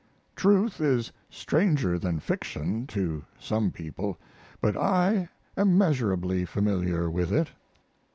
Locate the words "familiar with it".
6.43-7.51